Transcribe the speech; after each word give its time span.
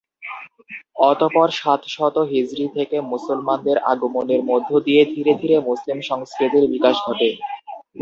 অতপর 1.09 1.47
সাত 1.59 1.81
শত 1.87 2.15
হিজরী 2.31 2.65
থেকে 2.75 2.97
মুসলমানদের 3.11 3.77
আগমনের 3.91 4.41
মধ্য 4.43 4.69
দিয়ে 4.79 5.01
ধীরে 5.13 5.33
ধীরে 5.41 5.55
মুসলিম 5.69 5.97
সংস্কৃতির 6.09 6.65
বিকাশ 6.73 6.95
ঘটে। 7.07 7.29